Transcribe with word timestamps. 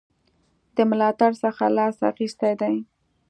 د 0.75 0.77
ملاتړ 0.89 1.31
څخه 1.43 1.63
لاس 1.77 1.97
اخیستی 2.11 2.53
دی. 2.61 2.75